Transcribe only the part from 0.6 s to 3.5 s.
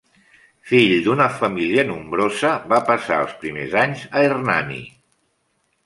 Fill d'una família nombrosa, va passar els